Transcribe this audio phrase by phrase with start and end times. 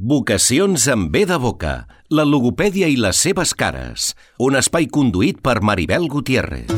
[0.00, 4.08] Vocacions amb B de boca, la logopèdia i les seves cares.
[4.42, 6.72] Un espai conduït per Maribel Gutiérrez.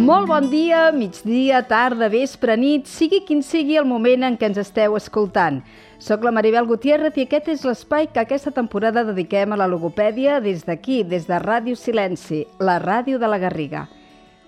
[0.00, 4.62] Molt bon dia, migdia, tarda, vespre, nit, sigui quin sigui el moment en què ens
[4.62, 5.60] esteu escoltant.
[6.00, 10.40] Soc la Maribel Gutiérrez i aquest és l'espai que aquesta temporada dediquem a la logopèdia
[10.40, 13.84] des d'aquí, des de Ràdio Silenci, la ràdio de la Garriga.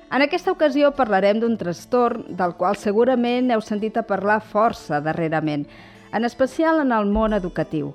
[0.06, 5.64] En aquesta ocasió parlarem d'un trastorn del qual segurament heu sentit a parlar força darrerament,
[6.14, 7.90] en especial en el món educatiu.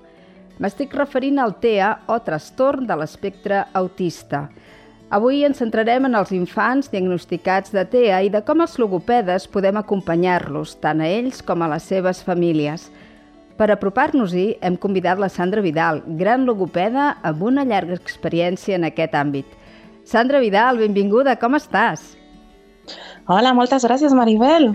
[0.59, 4.49] M'estic referint al TEA o trastorn de l'espectre autista.
[5.11, 9.79] Avui ens centrarem en els infants diagnosticats de TEA i de com els logopedes podem
[9.79, 12.89] acompanyar-los, tant a ells com a les seves famílies.
[13.55, 19.15] Per apropar-nos-hi, hem convidat la Sandra Vidal, gran logopeda amb una llarga experiència en aquest
[19.15, 19.60] àmbit.
[20.11, 22.01] Sandra Vidal, benvinguda, com estàs?
[23.31, 24.73] Hola, moltes gràcies, Maribel.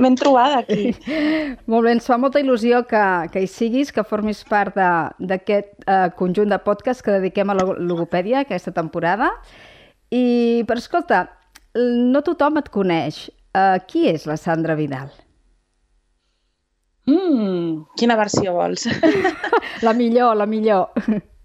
[0.00, 0.94] Ben trobada aquí.
[1.68, 3.02] Molt bé, ens fa molta il·lusió que,
[3.34, 4.78] que hi siguis, que formis part
[5.20, 9.28] d'aquest uh, conjunt de podcast que dediquem a la logopèdia aquesta temporada.
[10.08, 11.20] I, però escolta,
[11.76, 13.26] no tothom et coneix.
[13.52, 15.10] Uh, qui és la Sandra Vidal?
[17.12, 18.88] Mm, quina versió vols?
[19.86, 20.96] la millor, la millor.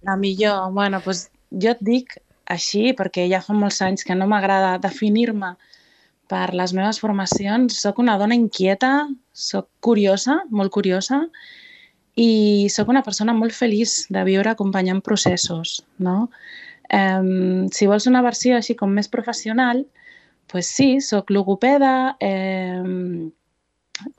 [0.07, 0.71] La millor.
[0.79, 2.15] Bueno, doncs jo et dic
[2.53, 5.55] així, perquè ja fa molts anys que no m'agrada definir-me
[6.31, 7.79] per les meves formacions.
[7.81, 11.25] Soc una dona inquieta, soc curiosa, molt curiosa,
[12.17, 16.29] i sóc una persona molt feliç de viure acompanyant processos, no?
[16.87, 19.83] Um, si vols una versió així com més professional,
[20.47, 22.81] pues sí, sóc logopeda, eh,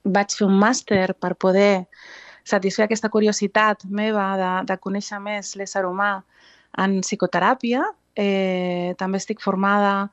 [0.04, 1.86] vaig fer un màster per poder
[2.48, 6.18] satisfer aquesta curiositat meva de, de conèixer més l'ésser humà
[6.84, 7.82] en psicoteràpia
[8.18, 10.10] eh, també estic formada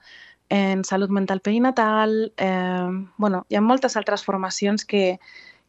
[0.54, 5.20] en salut mental perinatal, eh, bueno, hi ha moltes altres formacions que,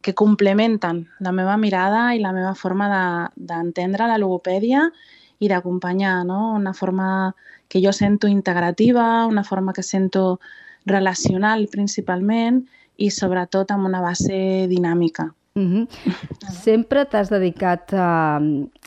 [0.01, 2.87] que complementen la meva mirada i la meva forma
[3.35, 4.85] d'entendre de, la logopèdia
[5.39, 6.53] i d'acompanyar, no?
[6.53, 7.33] una forma
[7.67, 10.39] que jo sento integrativa, una forma que sento
[10.85, 12.61] relacional principalment
[12.97, 15.27] i sobretot amb una base dinàmica.
[15.57, 15.85] Mm -hmm.
[16.53, 18.37] Sempre t'has dedicat a,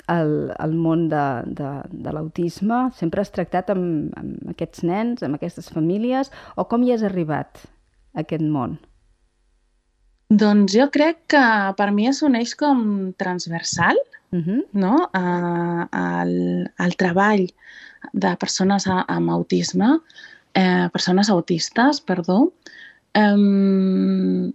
[0.06, 2.78] al, al món de, de, de l'autisme?
[2.94, 6.30] Sempre has tractat amb, amb aquests nens, amb aquestes famílies?
[6.56, 7.58] O com hi has arribat,
[8.14, 8.78] a aquest món?
[10.30, 13.96] Doncs jo crec que per mi és un eix com transversal,
[14.30, 14.60] uh -huh.
[14.72, 15.10] no?
[15.12, 16.34] A, al,
[16.78, 17.46] al treball
[18.12, 19.98] de persones a, amb autisme,
[20.54, 22.52] eh, persones autistes, perdó.
[23.18, 24.52] Um,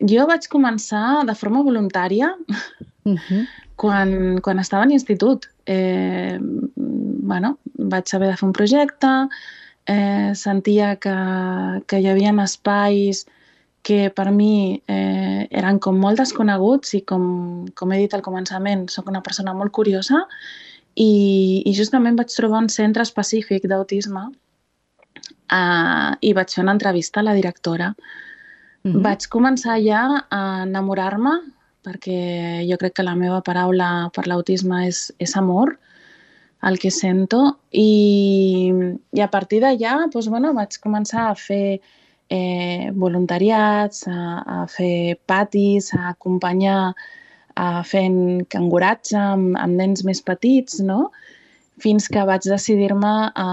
[0.00, 3.46] jo vaig començar de forma voluntària uh -huh
[3.78, 5.46] quan, quan estava a l'institut.
[5.64, 6.36] Eh,
[7.30, 7.56] bueno,
[7.92, 9.12] vaig haver de fer un projecte,
[9.86, 11.14] eh, sentia que,
[11.86, 13.24] que hi havia espais
[13.86, 17.22] que per mi eh, eren com molt desconeguts i com,
[17.78, 20.26] com he dit al començament, sóc una persona molt curiosa
[20.94, 24.26] i, i justament vaig trobar un centre específic d'autisme
[25.54, 27.94] eh, i vaig fer una entrevista a la directora.
[28.88, 29.02] Mm -hmm.
[29.02, 31.34] Vaig començar ja a enamorar-me
[31.84, 35.78] perquè jo crec que la meva paraula per l'autisme és, és amor,
[36.62, 38.72] el que sento, i,
[39.12, 41.80] i a partir d'allà doncs, bueno, vaig començar a fer
[42.28, 46.94] eh, voluntariats, a, a fer patis, a acompanyar
[47.58, 51.10] a fent canguratge amb, amb nens més petits, no?
[51.78, 53.48] fins que vaig decidir-me a,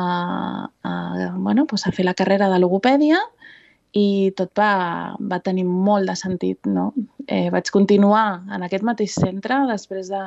[0.81, 0.91] a,
[1.38, 3.19] bueno, doncs a fer la carrera de logopèdia
[3.95, 6.59] i tot va, va tenir molt de sentit.
[6.67, 6.89] No?
[7.28, 10.23] Eh, vaig continuar en aquest mateix centre després de,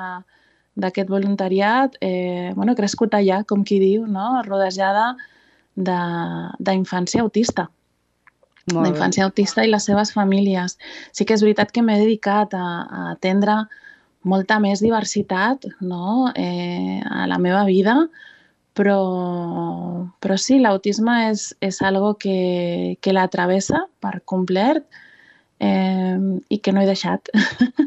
[0.78, 4.30] d'aquest voluntariat, eh, bueno, crescut allà, com qui diu, no?
[4.46, 5.10] rodejada
[5.76, 7.68] d'infància autista.
[8.68, 10.76] D'infància autista i les seves famílies.
[11.12, 13.62] Sí que és veritat que m'he dedicat a, a atendre
[14.28, 16.32] molta més diversitat no?
[16.36, 17.96] eh, a la meva vida,
[18.78, 18.98] però,
[20.22, 24.84] però sí, l'autisme és, és algo que, que l'atravessa per complet
[25.58, 26.18] eh,
[26.48, 27.32] i que no he deixat.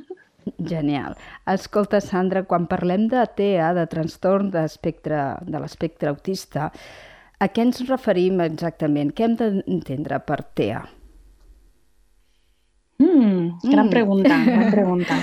[0.71, 1.15] Genial.
[1.47, 6.71] Escolta, Sandra, quan parlem de TEA, de trastorn d'espectre de l'espectre autista,
[7.41, 9.13] a què ens referim exactament?
[9.15, 10.83] Què hem d'entendre per TEA?
[13.01, 13.93] Mm, gran mm.
[13.95, 15.17] pregunta, gran pregunta.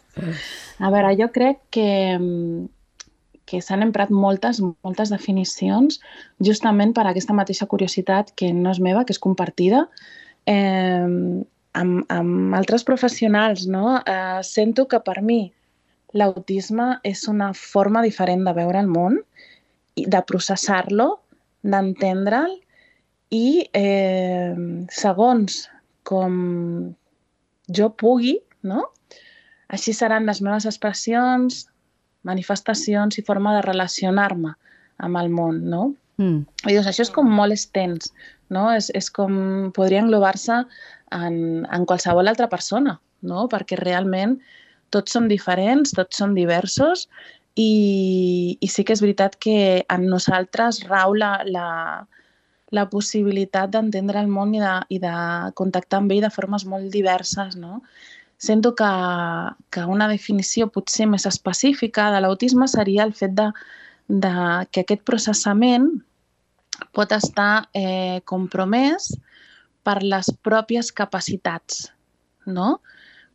[0.84, 1.88] a veure, jo crec que
[3.50, 5.98] que s'han emprat moltes, moltes definicions
[6.46, 9.86] justament per aquesta mateixa curiositat que no és meva, que és compartida,
[10.46, 11.06] eh,
[11.80, 13.66] amb, amb altres professionals.
[13.66, 13.98] No?
[13.98, 15.42] Eh, sento que per mi
[16.14, 19.20] l'autisme és una forma diferent de veure el món,
[20.00, 21.10] de processar-lo,
[21.62, 22.54] d'entendre'l
[23.36, 24.54] i eh,
[24.90, 25.66] segons
[26.08, 26.32] com
[27.70, 28.86] jo pugui, no?
[29.70, 31.66] Així seran les meves expressions,
[32.28, 34.54] manifestacions i forma de relacionar-me
[35.00, 35.82] amb el món, no?
[36.20, 36.44] Mm.
[36.68, 38.12] I doncs això és com molt extens,
[38.52, 38.68] no?
[38.76, 39.34] És, és com
[39.76, 40.62] podria englobar-se
[41.16, 43.46] en, en qualsevol altra persona, no?
[43.52, 44.38] Perquè realment
[44.94, 47.06] tots som diferents, tots som diversos
[47.54, 51.68] i, i sí que és veritat que en nosaltres rau la, la,
[52.74, 55.14] la possibilitat d'entendre el món i de, i de
[55.58, 57.80] contactar amb ell de formes molt diverses, no?
[58.40, 58.90] Sento que,
[59.68, 63.50] que una definició potser més específica de l'autisme seria el fet de,
[64.08, 64.32] de
[64.72, 65.90] que aquest processament
[66.96, 69.10] pot estar eh, compromès
[69.84, 71.90] per les pròpies capacitats,
[72.46, 72.78] no?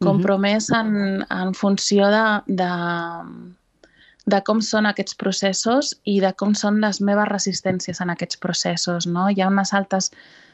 [0.01, 2.25] Compromès en, en funció de,
[2.61, 2.71] de,
[4.25, 9.07] de com són aquests processos i de com són les meves resistències en aquests processos.
[9.07, 9.29] No?
[9.29, 10.44] Hi ha unes altes resistències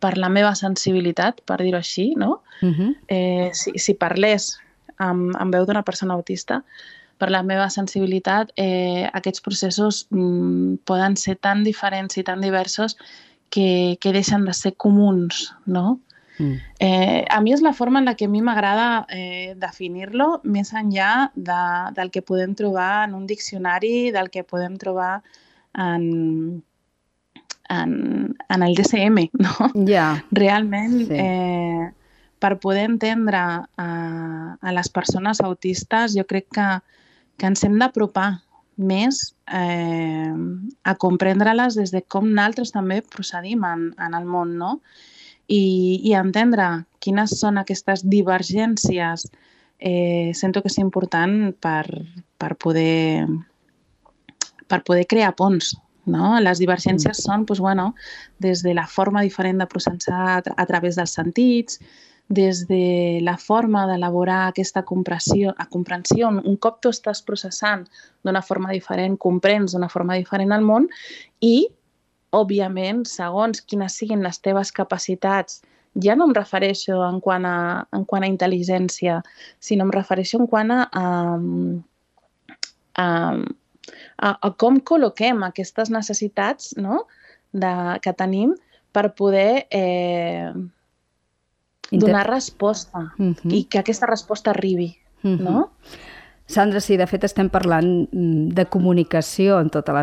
[0.00, 2.42] per la meva sensibilitat, per dir-ho així, no?
[2.62, 2.96] Uh -huh.
[3.08, 4.58] eh, si, si parlés
[4.98, 6.62] amb, amb veu d'una persona autista,
[7.18, 12.96] per la meva sensibilitat, eh, aquests processos mm, poden ser tan diferents i tan diversos
[13.50, 16.00] que, que deixen de ser comuns, no?
[16.38, 16.56] Mm.
[16.80, 20.72] Eh, a mi és la forma en la que a mi m'agrada eh, definir-lo més
[20.74, 21.62] enllà de,
[21.94, 25.22] del que podem trobar en un diccionari, del que podem trobar
[25.78, 26.64] en,
[27.70, 29.70] en, en el DCM, no?
[29.86, 30.24] Yeah.
[30.30, 31.18] Realment, sí.
[31.18, 31.90] eh,
[32.38, 33.60] per poder entendre a,
[34.60, 36.68] a les persones autistes, jo crec que,
[37.38, 38.30] que ens hem d'apropar
[38.76, 39.20] més
[39.54, 40.34] eh,
[40.84, 44.78] a comprendre-les des de com nosaltres també procedim en, en el món, no?
[45.48, 49.26] i, i entendre quines són aquestes divergències
[49.78, 51.84] eh, sento que és important per,
[52.40, 53.26] per, poder,
[54.68, 55.74] per poder crear ponts.
[56.06, 56.34] No?
[56.40, 57.22] Les divergències mm.
[57.26, 57.92] són doncs, bueno,
[58.38, 61.80] des de la forma diferent de processar a, a través dels sentits,
[62.28, 67.84] des de la forma d'elaborar aquesta compressió, a comprensió, un cop tu estàs processant
[68.24, 70.88] d'una forma diferent, comprens d'una forma diferent el món
[71.40, 71.68] i
[72.34, 75.60] òbviament, segons quines siguin les teves capacitats,
[76.02, 79.20] ja no em refereixo en quant a, en quant a intel·ligència,
[79.60, 81.04] sinó em refereixo en quant a, a,
[83.04, 83.06] a,
[84.18, 87.04] a, a com col·loquem aquestes necessitats no?
[87.52, 88.54] de, que tenim
[88.94, 90.52] per poder eh,
[91.90, 93.52] donar resposta uh -huh.
[93.52, 94.96] i que aquesta resposta arribi.
[95.22, 95.40] Uh -huh.
[95.40, 95.70] no?
[96.46, 99.94] Sandra, sí, de fet estem parlant mm, de comunicació en tota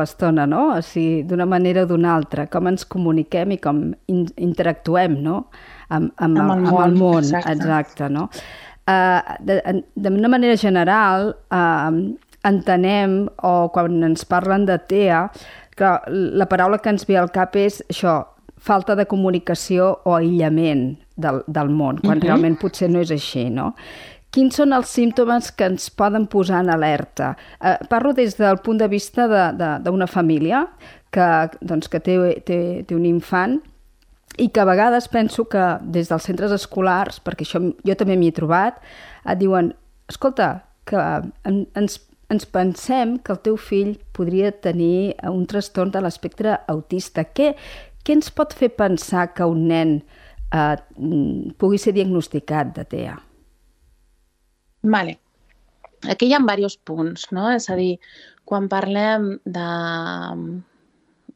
[0.00, 0.62] l'estona, no?
[0.78, 5.50] O sigui, d'una manera o d'una altra, com ens comuniquem i com in interactuem, no?
[5.90, 7.52] Amb, amb, amb, el, amb món, el món, exacte.
[7.52, 8.30] exacte no?
[8.84, 11.92] Uh, D'una manera general, uh,
[12.44, 15.26] entenem, o quan ens parlen de TEA,
[15.74, 18.22] que la paraula que ens ve al cap és això,
[18.64, 22.26] falta de comunicació o aïllament del, del món, quan uh -huh.
[22.26, 23.74] realment potser no és així, no?
[24.34, 27.36] quins són els símptomes que ens poden posar en alerta?
[27.62, 29.28] Eh, parlo des del punt de vista
[29.84, 30.64] d'una família
[31.14, 31.28] que,
[31.60, 32.16] doncs, que té,
[32.46, 32.58] té,
[32.88, 33.60] té un infant
[34.42, 38.32] i que a vegades penso que des dels centres escolars, perquè això jo també m'hi
[38.32, 38.80] he trobat,
[39.22, 39.70] et diuen,
[40.10, 40.98] escolta, que
[41.46, 42.00] ens,
[42.34, 47.24] ens pensem que el teu fill podria tenir un trastorn de l'espectre autista.
[47.24, 47.52] Què,
[48.04, 49.96] què ens pot fer pensar que un nen
[50.52, 50.76] eh,
[51.60, 53.16] pugui ser diagnosticat de TEA?
[54.84, 55.18] Vale.
[56.12, 57.48] Aquí hi ha diversos punts, no?
[57.54, 57.96] És a dir,
[58.44, 59.68] quan parlem de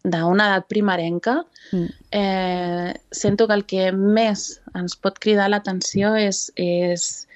[0.08, 1.34] d'una edat primerenca,
[1.72, 1.86] mm.
[2.14, 7.26] eh, sento que el que més ens pot cridar l'atenció és, és,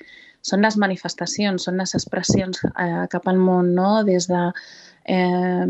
[0.43, 4.03] són les manifestacions, són les expressions eh, cap al món, no?
[4.07, 4.43] Des de
[5.05, 5.67] eh,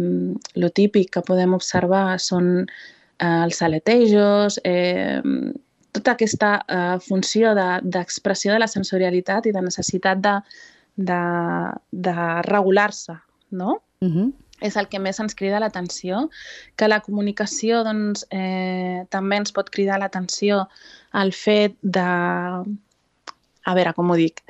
[0.54, 5.20] lo típic que podem observar són eh, els aletejos, eh,
[5.92, 10.38] tota aquesta eh, funció d'expressió de, de la sensorialitat i de necessitat de,
[10.96, 11.22] de,
[11.92, 12.14] de
[12.48, 13.18] regular-se,
[13.50, 13.82] no?
[14.00, 14.32] Uh -huh.
[14.62, 16.28] És el que més ens crida l'atenció,
[16.76, 20.68] que la comunicació doncs, eh, també ens pot cridar l'atenció
[21.10, 22.06] al fet de...
[23.64, 24.40] A veure, com ho dic?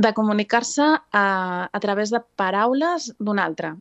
[0.00, 1.24] De comunicar-se a,
[1.68, 3.74] a través de paraules d'un altre.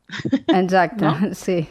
[0.47, 1.33] Exacte, no?
[1.37, 1.61] sí.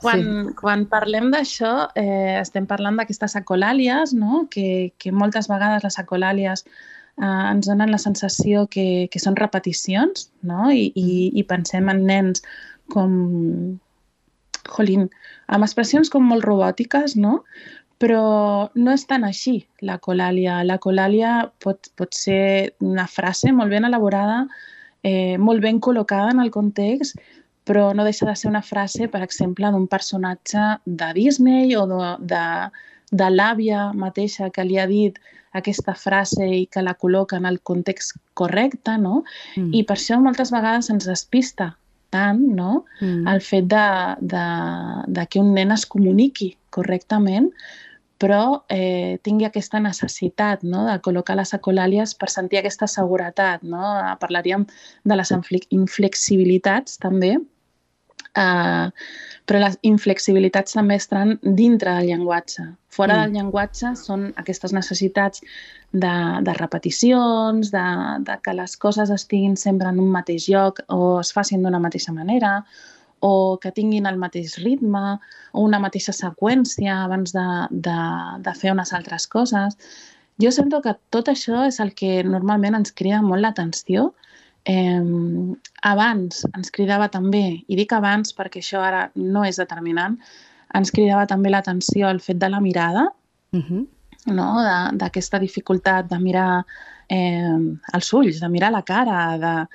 [0.00, 0.54] Quan, sí.
[0.58, 4.46] quan parlem d'això, eh, estem parlant d'aquestes ecolàlies, no?
[4.50, 10.30] que, que moltes vegades les ecolàlies eh, ens donen la sensació que, que són repeticions
[10.48, 10.70] no?
[10.72, 12.44] I, i, i pensem en nens
[12.92, 13.78] com...
[14.62, 15.08] Jolín,
[15.50, 17.40] amb expressions com molt robòtiques, no?
[18.02, 20.58] Però no és tan així la colàlia.
[20.66, 24.40] La colàlia pot, pot ser una frase molt ben elaborada,
[25.06, 27.20] eh, molt ben col·locada en el context,
[27.62, 32.08] però no deixa de ser una frase, per exemple, d'un personatge de Disney o de,
[32.32, 32.46] de,
[33.12, 35.20] de l'àvia mateixa que li ha dit
[35.54, 39.22] aquesta frase i que la col·loca en el context correcte, no?
[39.54, 39.70] Mm.
[39.78, 41.70] I per això moltes vegades ens despista
[42.12, 42.82] tant no?
[43.00, 43.24] Mm.
[43.30, 43.86] el fet de,
[44.20, 44.42] de,
[45.06, 47.48] de que un nen es comuniqui correctament,
[48.22, 50.84] però eh, tingui aquesta necessitat no?
[50.86, 53.64] de col·locar les ecolàlies per sentir aquesta seguretat.
[53.66, 53.82] No?
[54.22, 54.68] Parlaríem
[55.08, 55.34] de les
[55.74, 57.36] inflexibilitats també,
[58.32, 58.88] Uh,
[59.44, 62.62] però les inflexibilitats també estan dintre del llenguatge.
[62.88, 63.24] Fora mm.
[63.26, 65.42] del llenguatge són aquestes necessitats
[65.92, 66.14] de,
[66.46, 67.84] de repeticions, de,
[68.24, 72.14] de que les coses estiguin sempre en un mateix lloc o es facin d'una mateixa
[72.16, 72.54] manera,
[73.22, 75.18] o que tinguin el mateix ritme
[75.52, 77.98] o una mateixa seqüència abans de, de,
[78.42, 79.78] de fer unes altres coses.
[80.42, 84.10] Jo sento que tot això és el que normalment ens crida molt l'atenció
[84.64, 85.02] Eh,
[85.82, 90.18] abans ens cridava també, i dic abans perquè això ara no és determinant,
[90.78, 93.08] ens cridava també l'atenció al fet de la mirada,
[93.52, 93.86] uh -huh.
[94.26, 94.48] no?
[94.94, 96.64] d'aquesta dificultat de mirar
[97.08, 97.58] eh,
[97.92, 99.66] els ulls, de mirar la cara, de...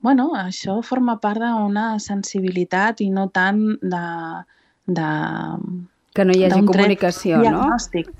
[0.00, 4.04] Bueno, això forma part d'una sensibilitat i no tant de,
[4.88, 5.08] de,
[6.14, 7.66] que no hi hagi comunicació, no?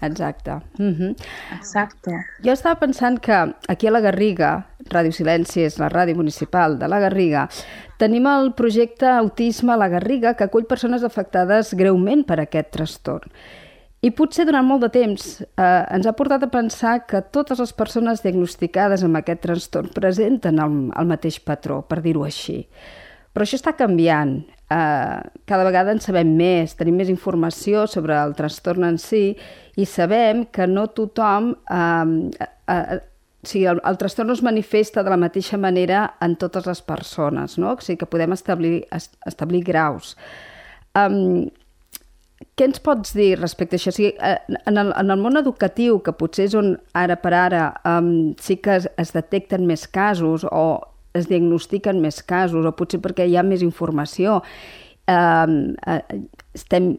[0.07, 0.59] Exacte.
[0.79, 1.15] Uh -huh.
[1.57, 2.19] Exacte.
[2.45, 6.89] Jo estava pensant que aquí a la Garriga, Ràdio Silenci és la ràdio municipal de
[6.89, 7.49] la Garriga,
[7.99, 13.31] tenim el projecte Autisme a la Garriga que acull persones afectades greument per aquest trastorn.
[14.01, 17.75] I potser durant molt de temps eh, ens ha portat a pensar que totes les
[17.77, 22.63] persones diagnosticades amb aquest trastorn presenten el, el mateix patró, per dir-ho així.
[23.35, 24.39] Però això està canviant
[24.73, 29.35] eh, cada vegada en sabem més, tenim més informació sobre el trastorn en si
[29.77, 31.55] i sabem que no tothom...
[31.69, 33.01] Eh, eh,
[33.41, 36.83] o sigui, el, el trastorn no es manifesta de la mateixa manera en totes les
[36.85, 37.71] persones, no?
[37.73, 40.11] O sigui, que podem establir, establir graus.
[40.93, 41.49] Um,
[42.57, 43.93] què ens pots dir respecte a això?
[43.93, 47.35] O sigui, eh, en, el, en el món educatiu, que potser és on ara per
[47.37, 50.65] ara um, sí que es, es detecten més casos o
[51.17, 54.41] es diagnostiquen més casos o potser perquè hi ha més informació.
[55.11, 56.01] Uh,
[56.57, 56.95] estem...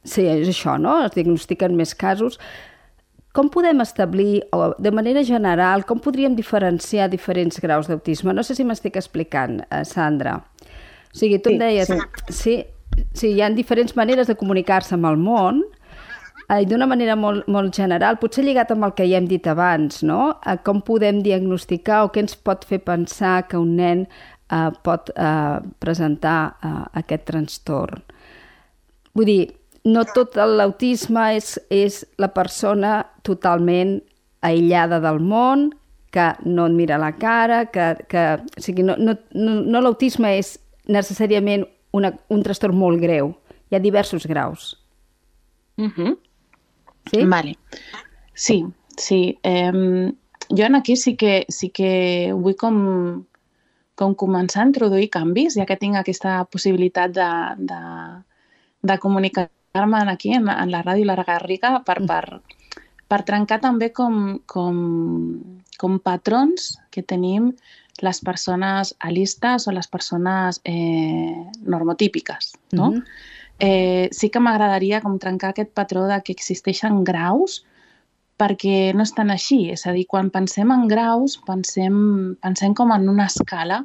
[0.00, 0.94] Sí, és això, no?
[1.04, 2.38] Es diagnostiquen més casos.
[3.36, 8.32] Com podem establir, o de manera general, com podríem diferenciar diferents graus d'autisme?
[8.34, 10.38] No sé si m'estic explicant, uh, Sandra.
[10.40, 11.92] O sigui, tu sí, em deies...
[11.92, 12.38] Sí.
[12.40, 12.56] sí,
[13.12, 15.62] sí, hi ha diferents maneres de comunicar-se amb el món,
[16.48, 20.02] eh, d'una manera molt, molt general, potser lligat amb el que ja hem dit abans,
[20.06, 20.36] no?
[20.46, 25.12] Eh, com podem diagnosticar o què ens pot fer pensar que un nen eh, pot
[25.14, 28.02] eh, presentar eh, aquest trastorn.
[29.14, 29.42] Vull dir,
[29.84, 33.98] no tot l'autisme és, és la persona totalment
[34.44, 35.70] aïllada del món,
[36.10, 40.32] que no et mira la cara, que, que o sigui, no, no, no, no l'autisme
[40.38, 40.56] és
[40.90, 43.34] necessàriament una, un trastorn molt greu.
[43.70, 44.76] Hi ha diversos graus.
[45.76, 45.92] Uh mhm.
[45.96, 46.18] -huh.
[47.10, 47.24] Sí?
[47.24, 47.58] Vale.
[48.34, 48.66] Sí,
[48.96, 49.38] sí.
[49.42, 50.12] Eh,
[50.50, 53.24] jo en aquí sí que, sí que vull com,
[53.94, 57.30] com començar a introduir canvis, ja que tinc aquesta possibilitat de,
[57.70, 57.80] de,
[58.82, 62.06] de comunicar-me aquí, en, en la ràdio La Garriga, per, mm.
[62.06, 64.80] per, per trencar també com, com,
[65.78, 67.52] com patrons que tenim
[68.02, 72.90] les persones alistes o les persones eh, normotípiques, no?
[72.90, 77.60] Mm -hmm eh, sí que m'agradaria com trencar aquest patró de que existeixen graus
[78.40, 79.68] perquè no és tan així.
[79.70, 83.82] És a dir, quan pensem en graus, pensem, pensem com en una escala,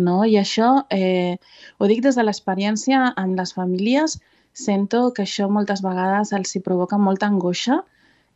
[0.00, 0.22] no?
[0.24, 1.36] I això, eh,
[1.78, 4.16] ho dic des de l'experiència amb les famílies,
[4.56, 7.82] sento que això moltes vegades els hi provoca molta angoixa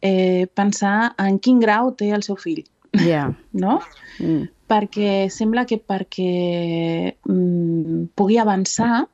[0.04, 2.62] eh, pensar en quin grau té el seu fill.
[3.00, 3.32] Yeah.
[3.64, 3.80] No?
[4.20, 4.50] Mm.
[4.70, 6.30] Perquè sembla que perquè
[7.28, 9.04] mm, pugui avançar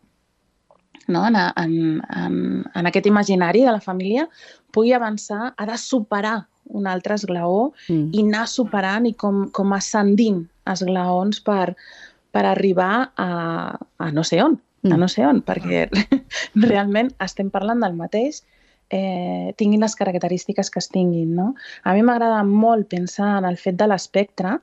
[1.11, 1.26] no?
[1.26, 1.75] en, en,
[2.16, 2.37] en,
[2.75, 4.28] en aquest imaginari de la família
[4.71, 6.38] pugui avançar, ha de superar
[6.71, 8.12] un altre esglaó mm.
[8.14, 11.75] i anar superant i com, com ascendint esglaons per,
[12.30, 13.30] per arribar a,
[13.75, 14.95] a no sé on, mm.
[14.95, 15.88] a no sé on, perquè
[16.71, 18.45] realment estem parlant del mateix,
[18.91, 21.35] eh, tinguin les característiques que es tinguin.
[21.37, 21.55] No?
[21.85, 24.59] A mi m'agrada molt pensar en el fet de l'espectre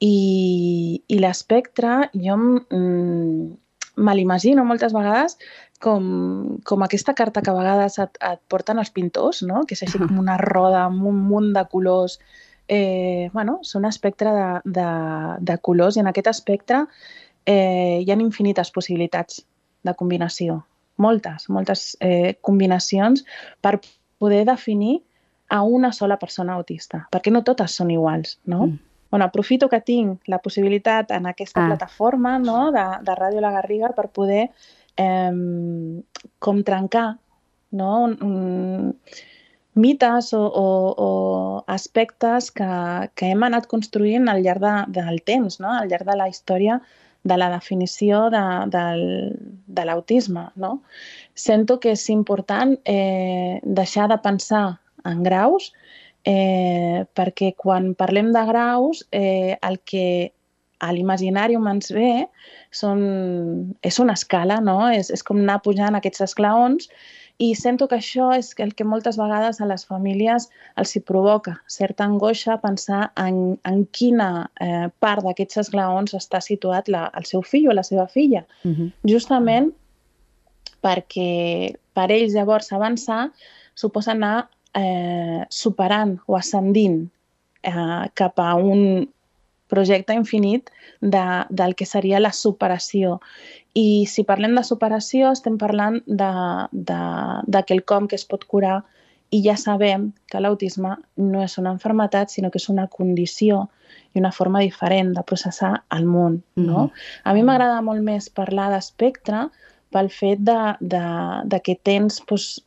[0.00, 3.46] i, i l'espectre jo mm,
[3.96, 5.38] me l'imagino moltes vegades
[5.80, 9.64] com, com aquesta carta que a vegades et, et porten els pintors, no?
[9.68, 12.18] que és així com una roda amb un munt de colors.
[12.68, 14.88] Eh, bueno, és un espectre de, de,
[15.52, 16.86] de colors i en aquest espectre
[17.46, 19.44] eh, hi ha infinites possibilitats
[19.86, 20.64] de combinació.
[21.02, 23.24] Moltes, moltes eh, combinacions
[23.60, 23.78] per
[24.18, 25.00] poder definir
[25.48, 28.66] a una sola persona autista, perquè no totes són iguals, no?
[28.66, 28.82] Mm.
[29.10, 31.68] Bueno, aprofito que tinc la possibilitat en aquesta ah.
[31.70, 34.48] plataforma no, de, de Ràdio La Garriga per poder
[34.98, 36.02] eh,
[36.42, 37.06] com trencar
[37.78, 37.92] no?
[38.10, 38.98] un,
[39.76, 40.66] mites o, o,
[41.06, 42.68] o aspectes que,
[43.14, 45.74] que hem anat construint al llarg de, del temps, no?
[45.76, 46.80] al llarg de la història
[47.26, 48.42] de la definició de,
[48.72, 48.84] de,
[49.66, 50.46] de l'autisme.
[50.54, 50.80] No?
[51.34, 54.66] Sento que és important eh, deixar de pensar
[55.06, 55.72] en graus
[56.26, 60.32] eh, perquè quan parlem de graus eh, el que
[60.78, 62.26] a l'imaginari ens ve
[62.74, 63.00] són,
[63.80, 64.90] és una escala, no?
[64.92, 66.90] És, és com anar pujant aquests esclaons
[67.38, 70.48] i sento que això és el que moltes vegades a les famílies
[70.80, 74.28] els hi provoca certa angoixa pensar en, en quina
[74.60, 78.46] eh, part d'aquests esglaons està situat la, el seu fill o la seva filla.
[78.64, 78.88] Uh -huh.
[79.04, 79.72] Justament
[80.82, 83.30] perquè per ells llavors avançar
[83.74, 87.10] suposa anar eh, superant o ascendint
[87.62, 89.08] eh, cap a un,
[89.66, 93.20] projecte infinit de, del que seria la superació.
[93.76, 96.30] I si parlem de superació, estem parlant de,
[96.72, 97.00] de,
[97.44, 98.80] de quelcom que es pot curar
[99.34, 103.66] i ja sabem que l'autisme no és una enfermetat, sinó que és una condició
[104.14, 106.42] i una forma diferent de processar el món.
[106.54, 106.62] No?
[106.62, 106.90] Mm -hmm.
[107.24, 109.48] A mi m'agrada molt més parlar d'espectre
[109.90, 111.04] pel fet de, de,
[111.44, 112.60] de que tens doncs,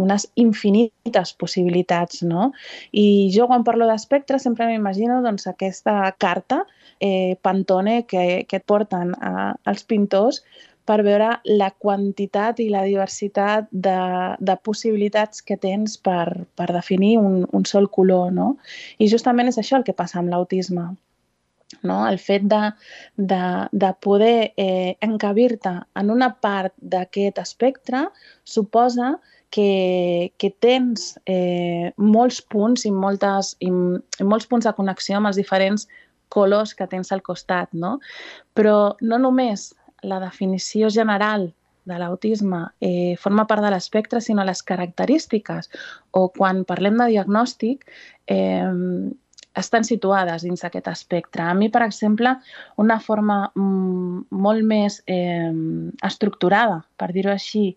[0.00, 2.50] unes infinites possibilitats, no?
[2.92, 6.62] I jo quan parlo d'espectre sempre m'imagino doncs, aquesta carta
[7.00, 10.42] eh, Pantone que, que et porten a, als pintors
[10.88, 13.98] per veure la quantitat i la diversitat de,
[14.40, 18.56] de possibilitats que tens per, per definir un, un sol color, no?
[18.98, 20.90] I justament és això el que passa amb l'autisme.
[21.82, 22.02] No?
[22.06, 22.60] El fet de,
[23.16, 28.04] de, de poder eh, encabir-te en una part d'aquest espectre
[28.44, 29.14] suposa
[29.52, 35.28] que, que tens eh, molts punts i, moltes, i, i molts punts de connexió amb
[35.30, 35.86] els diferents
[36.32, 37.98] colors que tens al costat, no?
[38.56, 39.70] Però no només
[40.02, 41.50] la definició general
[41.84, 45.68] de l'autisme eh, forma part de l'espectre, sinó les característiques.
[46.16, 47.84] O quan parlem de diagnòstic,
[48.32, 48.70] eh,
[49.58, 51.44] estan situades dins d'aquest espectre.
[51.44, 52.32] A mi, per exemple,
[52.80, 55.52] una forma mm, molt més eh,
[56.08, 57.74] estructurada, per dir-ho així,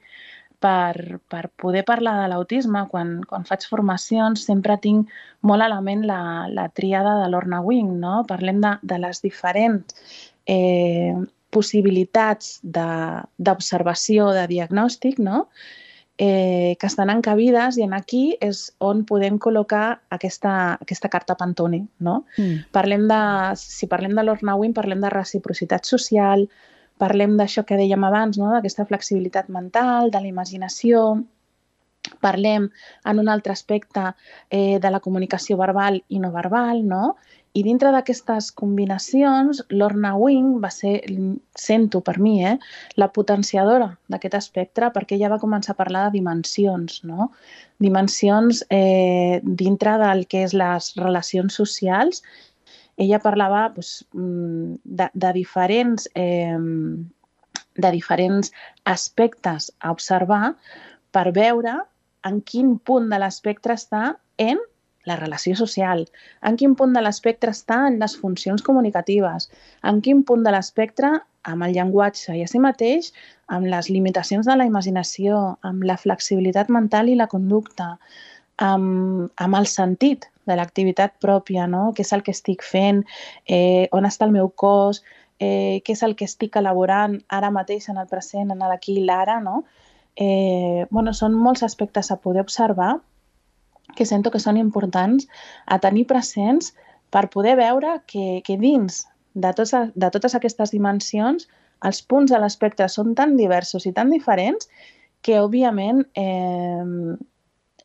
[0.65, 5.13] per, per poder parlar de l'autisme, quan, quan faig formacions, sempre tinc
[5.45, 8.23] molt a la ment la, la tríada de l'Orna Wing, no?
[8.29, 10.11] Parlem de, de les diferents
[10.49, 11.13] eh,
[11.53, 15.45] possibilitats d'observació, de, de diagnòstic, no?
[16.17, 21.85] eh, que estan encabides i en aquí és on podem col·locar aquesta, aquesta carta Pantone.
[21.99, 22.23] No?
[22.39, 22.69] Mm.
[22.75, 23.21] Parlem de,
[23.59, 26.47] si parlem de l'Orna Wing, parlem de reciprocitat social,
[27.01, 28.51] Parlem d'això que dèiem abans, no?
[28.53, 31.05] d'aquesta flexibilitat mental, de la imaginació,
[32.21, 32.69] parlem
[33.11, 34.11] en un altre aspecte
[34.49, 37.15] eh, de la comunicació verbal i no verbal, no?
[37.55, 40.97] I dintre d'aquestes combinacions, l'Orna Wing va ser,
[41.55, 42.57] sento per mi, eh,
[42.99, 47.29] la potenciadora d'aquest espectre perquè ella va començar a parlar de dimensions, no?
[47.79, 52.21] Dimensions eh, dintre del que és les relacions socials
[52.97, 56.57] ella parlava doncs, de, de, diferents, eh,
[57.75, 58.51] de diferents
[58.85, 60.55] aspectes a observar
[61.11, 61.81] per veure
[62.25, 64.59] en quin punt de l'espectre està en
[65.05, 66.07] la relació social,
[66.41, 69.51] en quin punt de l'espectre està en les funcions comunicatives,
[69.85, 71.11] en quin punt de l'espectre
[71.45, 73.11] amb el llenguatge i a si mateix,
[73.53, 77.91] amb les limitacions de la imaginació, amb la flexibilitat mental i la conducta,
[78.57, 81.91] amb, amb el sentit de l'activitat pròpia, no?
[81.95, 83.03] què és el que estic fent,
[83.45, 85.03] eh, on està el meu cos,
[85.39, 89.05] eh, què és el que estic elaborant ara mateix en el present, en l'aquí i
[89.05, 89.39] l'ara.
[89.43, 89.63] No?
[90.15, 92.95] Eh, bueno, són molts aspectes a poder observar
[93.95, 95.27] que sento que són importants
[95.65, 96.73] a tenir presents
[97.11, 101.47] per poder veure que, que dins de, tots, de totes aquestes dimensions
[101.85, 104.69] els punts de l'espectre són tan diversos i tan diferents
[105.25, 106.83] que, òbviament, eh,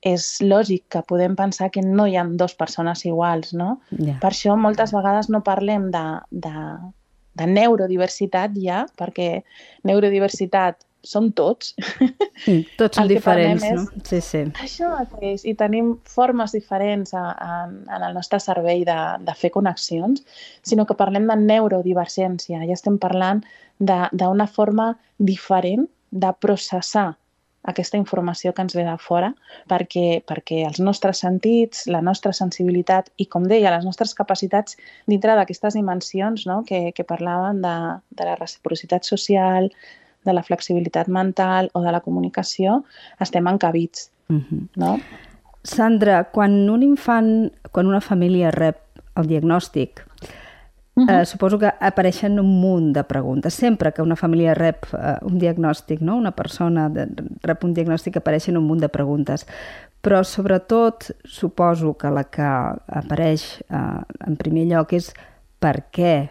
[0.06, 3.78] és lògic que podem pensar que no hi ha dues persones iguals, no?
[3.92, 4.18] Yeah.
[4.22, 6.54] Per això moltes vegades no parlem de, de,
[7.36, 9.42] de neurodiversitat ja, perquè
[9.84, 11.74] neurodiversitat som tots.
[12.46, 13.84] Mm, tots són diferents, no?
[14.08, 14.42] Sí, sí.
[14.64, 19.52] Això mateix, i tenim formes diferents a, a, en el nostre cervell de, de fer
[19.52, 20.24] connexions,
[20.64, 23.44] sinó que parlem de neurodivergència, ja estem parlant
[23.80, 27.10] d'una forma diferent de processar
[27.68, 29.30] aquesta informació que ens ve de fora
[29.68, 34.78] perquè, perquè els nostres sentits, la nostra sensibilitat i, com deia, les nostres capacitats
[35.10, 36.62] dintre d'aquestes dimensions no?
[36.66, 37.76] que, que parlaven de,
[38.16, 39.70] de la reciprocitat social,
[40.24, 42.82] de la flexibilitat mental o de la comunicació,
[43.20, 44.10] estem encabits.
[44.28, 44.44] Mhm.
[44.50, 44.68] -huh.
[44.76, 45.00] no?
[45.62, 48.78] Sandra, quan un infant, quan una família rep
[49.16, 50.06] el diagnòstic,
[50.94, 51.20] Uh -huh.
[51.20, 53.54] eh, suposo que apareixen un munt de preguntes.
[53.54, 56.16] Sempre que una família rep eh, un diagnòstic, no?
[56.16, 57.06] una persona de,
[57.42, 59.46] rep un diagnòstic, apareixen un munt de preguntes.
[60.00, 62.42] però sobretot suposo que la que
[62.86, 65.12] apareix eh, en primer lloc és
[65.60, 66.30] per què,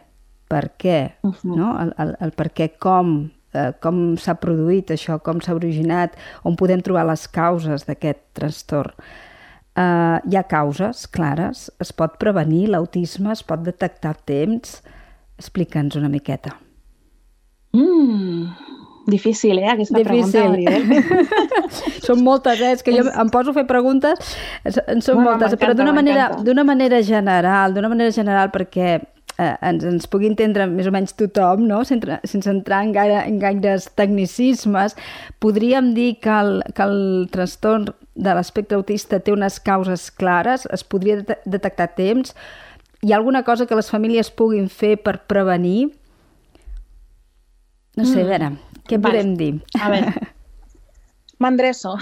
[0.50, 1.56] per què, uh -huh.
[1.56, 1.80] no?
[1.82, 6.56] el, el, el per què, com, eh, com s'ha produït això, com s'ha originat, on
[6.56, 8.94] podem trobar les causes d'aquest trastorn.
[9.80, 14.80] Eh, hi ha causes clares, es pot prevenir l'autisme, es pot detectar a temps.
[15.40, 16.58] Explica'ns una miqueta.
[17.72, 18.50] Mm,
[19.10, 20.66] Difícil, eh, aquesta Difícil.
[20.68, 21.30] pregunta,
[22.06, 22.74] són moltes, eh?
[22.76, 26.30] És que jo em poso a fer preguntes, en són bueno, moltes, però d'una manera,
[26.68, 28.90] manera general, d'una manera general perquè
[29.40, 31.82] eh, ens, ens pugui entendre més o menys tothom, no?
[31.88, 34.98] sense, sense entrar en, gaire, en gaires tecnicismes,
[35.40, 37.00] podríem dir que el, que el
[37.34, 42.34] trastorn de l'espectre autista té unes causes clares, es podria detectar a temps,
[43.02, 45.92] hi ha alguna cosa que les famílies puguin fer per prevenir?
[47.96, 48.26] No sé, mm.
[48.26, 48.50] a veure,
[48.90, 49.06] què vale.
[49.06, 49.54] podem dir?
[49.80, 50.28] A veure,
[51.44, 51.96] m'endreço.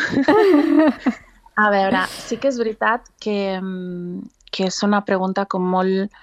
[1.64, 6.18] a veure, sí que és veritat que, mm, que és una pregunta com molt,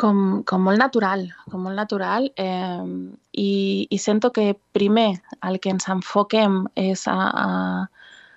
[0.00, 2.84] com, com molt natural, com molt natural eh,
[3.32, 3.50] i,
[3.88, 7.48] i sento que primer el que ens enfoquem és a, a,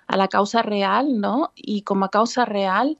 [0.08, 1.52] a la causa real, no?
[1.56, 2.96] I com a causa real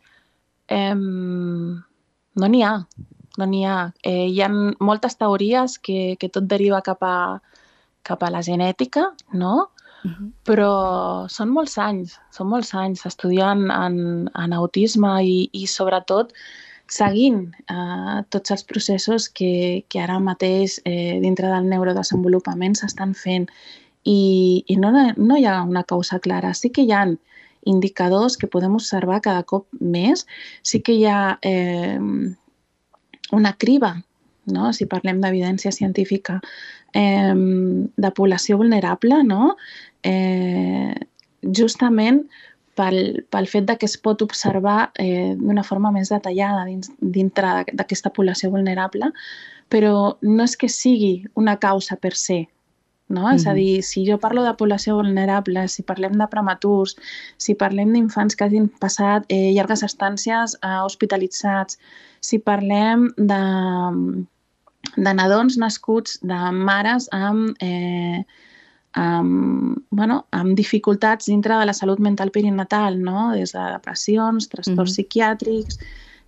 [0.69, 2.75] eh, no n'hi ha,
[3.39, 3.79] no n'hi ha.
[4.03, 7.17] Eh, hi ha moltes teories que, que tot deriva cap a,
[8.07, 9.71] cap a la genètica, no?
[10.05, 10.31] Uh -huh.
[10.47, 10.73] Però
[11.29, 16.33] són molts anys, són molts anys estudiant en, en autisme i, i sobretot
[16.89, 23.49] seguint eh, tots els processos que, que ara mateix eh, dintre del neurodesenvolupament s'estan fent
[24.09, 26.55] i, i no, no hi ha una causa clara.
[26.57, 27.05] Sí que hi ha
[27.69, 30.25] indicadors que podem observar cada cop més,
[30.63, 31.99] sí que hi ha eh,
[33.37, 33.99] una criba
[34.49, 34.73] no?
[34.73, 36.41] si parlem d'evidència científica,
[36.95, 39.57] eh, de població vulnerable, no?
[40.03, 40.95] eh,
[41.43, 42.25] justament
[42.79, 47.65] pel, pel fet de que es pot observar eh, d'una forma més detallada dins, dintre
[47.73, 49.13] d'aquesta població vulnerable,
[49.69, 52.47] però no és que sigui una causa per se,
[53.09, 53.21] no?
[53.21, 53.35] Mm -hmm.
[53.35, 56.97] És a dir, si jo parlo de població vulnerable, si parlem de prematurs,
[57.37, 61.79] si parlem d'infants que hagin passat eh, llargues estàncies eh, hospitalitzats,
[62.21, 63.43] si parlem de,
[64.97, 68.25] de nadons nascuts de mares amb, eh,
[68.93, 73.33] amb, bueno, amb dificultats dintre de la salut mental perinatal, no?
[73.33, 74.95] des de depressions, trastorns mm -hmm.
[74.95, 75.79] psiquiàtrics,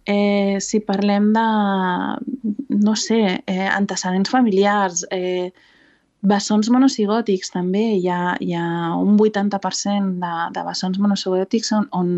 [0.07, 1.47] eh, si parlem de,
[2.69, 5.53] no sé, eh, antecedents familiars, eh,
[6.21, 12.13] bessons monocigòtics també, hi ha, hi ha un 80% de, de bessons monocigòtics on, on,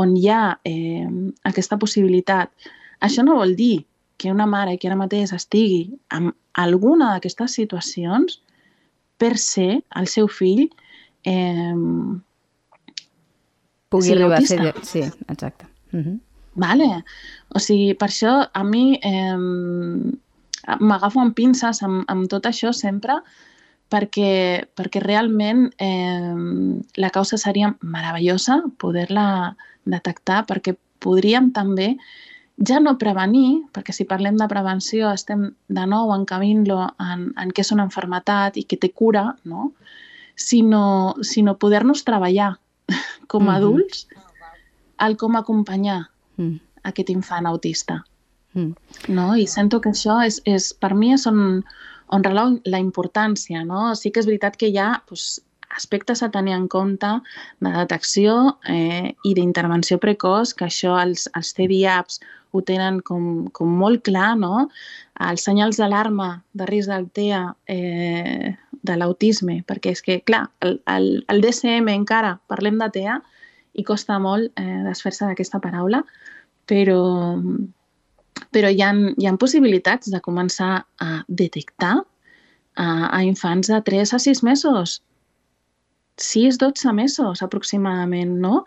[0.00, 1.06] on hi ha eh,
[1.48, 2.52] aquesta possibilitat.
[3.00, 3.86] Això no vol dir
[4.20, 8.40] que una mare que ara mateix estigui en alguna d'aquestes situacions,
[9.20, 10.66] per ser el seu fill
[11.28, 11.76] eh,
[13.92, 14.74] pugui arribar a ser...
[14.82, 15.68] Sí, exacte.
[15.92, 16.18] Uh -huh.
[16.54, 17.04] Vale.
[17.54, 19.36] O sigui, per això a mi eh,
[20.80, 23.18] m'agafo amb pinces amb, amb tot això sempre
[23.90, 26.34] perquè, perquè realment eh,
[26.96, 31.96] la causa seria meravellosa poder-la detectar perquè podríem també
[32.60, 37.64] ja no prevenir, perquè si parlem de prevenció estem de nou encabint-lo en, en què
[37.64, 39.72] és una enfermetat i que té cura, no?
[40.36, 42.54] sinó, sinó poder-nos treballar
[43.32, 45.06] com a adults mm -hmm.
[45.06, 46.56] el com acompanyar mm.
[46.82, 48.04] aquest infant autista.
[48.54, 48.72] Mm.
[49.14, 49.28] No?
[49.36, 51.62] I sento que això és, és per mi és on,
[52.10, 53.64] on rela la importància.
[53.66, 53.90] No?
[53.94, 55.38] Sí que és veritat que hi ha doncs,
[55.70, 57.08] aspectes a tenir en compte
[57.62, 62.18] de detecció eh, i d'intervenció precoç, que això els, els TDAPs
[62.50, 64.66] ho tenen com, com molt clar, no?
[65.22, 70.80] Els senyals d'alarma de risc del TEA eh, de l'autisme, perquè és que, clar, el,
[70.90, 73.20] el, el DSM encara parlem de TEA
[73.78, 76.02] i costa molt eh, desfer-se d'aquesta paraula,
[76.66, 76.98] però,
[78.54, 84.14] però hi ha, hi ha possibilitats de començar a detectar a, a infants de 3
[84.16, 85.00] a 6 mesos
[86.20, 88.64] 6-12 mesos aproximadament, no?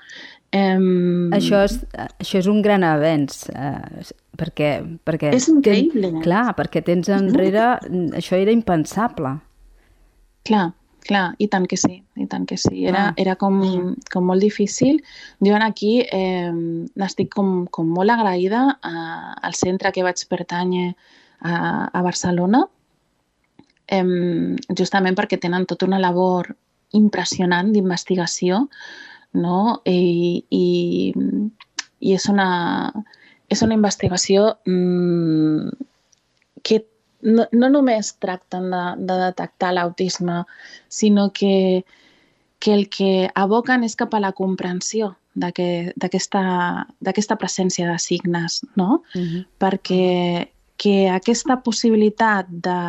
[0.53, 1.31] Um...
[1.33, 1.79] Això, és,
[2.21, 4.03] això és un gran avenç, eh,
[4.37, 5.31] perquè, perquè...
[5.37, 6.11] És increïble.
[6.15, 7.75] Ten, clar, perquè tens enrere...
[8.17, 9.35] Això era impensable.
[10.49, 10.67] Clar,
[11.07, 12.85] clar, i tant que sí, i tant que sí.
[12.89, 13.13] Era, ah.
[13.19, 13.59] era com,
[14.13, 15.01] com molt difícil.
[15.43, 18.93] Jo aquí eh, n'estic com, com molt agraïda a,
[19.41, 20.93] al centre que vaig pertànyer
[21.41, 21.53] a,
[21.91, 22.63] a Barcelona,
[23.87, 24.03] eh,
[24.77, 26.53] justament perquè tenen tota una labor
[26.93, 28.67] impressionant d'investigació,
[29.33, 29.81] no?
[29.89, 31.13] I, i,
[31.99, 32.93] i és, una,
[33.49, 35.71] és una investigació mmm,
[36.63, 36.83] que
[37.23, 40.43] no, no només tracten de, de detectar l'autisme,
[40.89, 41.83] sinó que,
[42.59, 46.43] que el que aboquen és cap a la comprensió d'aquesta
[47.41, 49.01] presència de signes, no?
[49.15, 49.25] Uh mhm.
[49.25, 49.45] -huh.
[49.57, 52.79] Perquè que aquesta possibilitat de,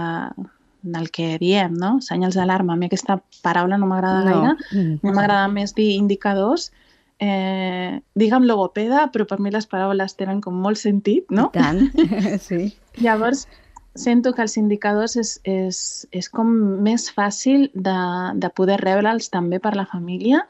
[0.85, 2.01] del que diem, no?
[2.05, 4.31] senyals d'alarma, a mi aquesta paraula no m'agrada no.
[4.31, 5.13] gaire, mm.
[5.17, 6.71] m'agrada més dir indicadors,
[7.19, 11.51] eh, digue'm logopeda, però per mi les paraules tenen com molt sentit, no?
[11.53, 11.81] I tant,
[12.49, 12.75] sí.
[13.01, 13.47] Llavors,
[13.95, 15.79] sento que els indicadors és, és,
[16.11, 16.51] és com
[16.83, 17.99] més fàcil de,
[18.43, 20.43] de poder rebre'ls també per la família,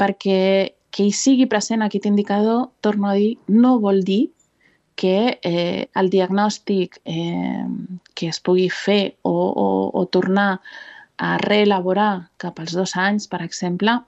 [0.00, 4.30] perquè que hi sigui present aquest indicador, torno a dir, no vol dir
[4.96, 7.66] que eh, el diagnòstic eh,
[8.16, 10.62] que es pugui fer o, o, o tornar
[11.20, 13.98] a reelaborar cap als dos anys, per exemple,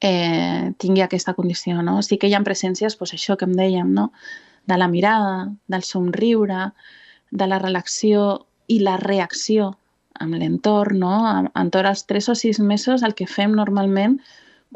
[0.00, 1.82] eh, tingui aquesta condició.
[1.82, 1.98] No?
[2.06, 4.12] Sí que hi ha presències, doncs això que em dèiem, no?
[4.68, 6.70] de la mirada, del somriure,
[7.30, 9.72] de la relació i la reacció
[10.20, 11.00] amb l'entorn.
[11.04, 11.14] No?
[11.54, 14.18] Entorn als 3 o 6 mesos el que fem normalment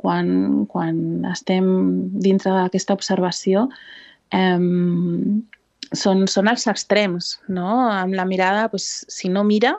[0.01, 1.67] quan, quan estem
[2.25, 3.67] dintre d'aquesta observació
[4.33, 4.59] eh,
[5.93, 7.69] són, són els extrems, no?
[7.91, 9.75] Amb la mirada, pues, si no mira,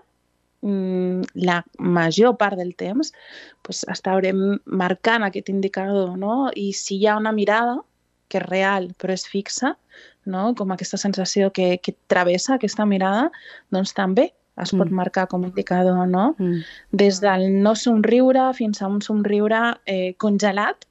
[0.62, 3.13] mm, la major part del temps
[3.62, 6.51] pues, estarem marcant aquest indicador, no?
[6.55, 7.79] I si hi ha una mirada
[8.29, 9.75] que és real però és fixa,
[10.25, 10.53] no?
[10.55, 13.29] com aquesta sensació que, que travessa aquesta mirada,
[13.73, 14.31] doncs també
[14.62, 14.95] es pot mm.
[14.95, 16.33] marcar com a indicador, no?
[16.38, 16.62] Mm.
[17.01, 20.86] Des del no somriure fins a un somriure eh, congelat,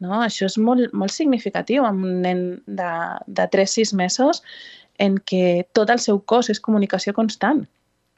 [0.00, 0.22] no?
[0.24, 2.92] Això és molt, molt significatiu amb un nen de,
[3.28, 4.42] de 3-6 mesos
[5.02, 7.66] en què tot el seu cos és comunicació constant.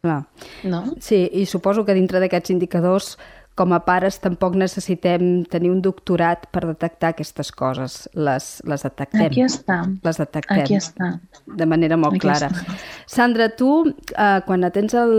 [0.04, 0.20] Clar.
[0.68, 0.84] No?
[1.00, 3.14] Sí, i suposo que dintre d'aquests indicadors
[3.54, 8.00] com a pares tampoc necessitem tenir un doctorat per detectar aquestes coses.
[8.18, 9.28] Les, les detectem.
[9.28, 9.78] Aquí està.
[10.02, 10.64] Les detectem.
[10.64, 11.12] Aquí està.
[11.46, 12.50] De manera molt Aquí clara.
[12.50, 12.76] Està.
[13.06, 15.14] Sandra, tu, eh, quan atens el,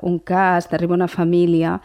[0.00, 1.76] un cas, t'arriba una família,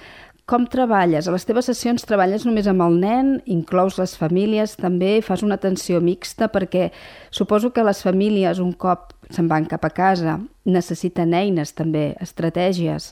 [0.50, 1.28] com treballes?
[1.28, 5.60] A les teves sessions treballes només amb el nen, inclous les famílies, també fas una
[5.60, 6.88] atenció mixta perquè
[7.30, 13.12] suposo que les famílies un cop se'n van cap a casa necessiten eines també, estratègies.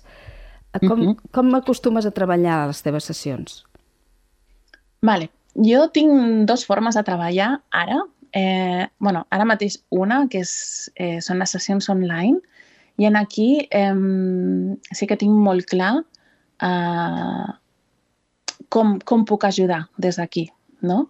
[0.80, 1.15] Com, uh -huh.
[1.32, 3.63] com acostumes a treballar a les teves sessions?
[5.01, 5.30] Vale.
[5.56, 8.01] Jo tinc dues formes de treballar ara.
[8.32, 12.39] Eh, bueno, ara mateix una, que és, eh, són les sessions online,
[12.97, 13.95] i en aquí eh,
[14.91, 16.03] sí que tinc molt clar
[16.62, 17.47] eh,
[18.69, 20.47] com, com puc ajudar des d'aquí,
[20.82, 21.08] no?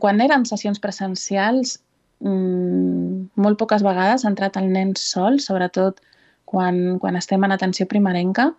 [0.00, 1.78] Quan eren sessions presencials,
[2.20, 6.00] mmm, molt poques vegades ha entrat el nen sol, sobretot
[6.48, 8.52] quan, quan estem en atenció primerenca.